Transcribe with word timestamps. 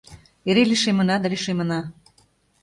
Эре 0.49 0.63
лишемына 0.69 1.15
да 1.23 1.27
лишемына. 1.33 1.79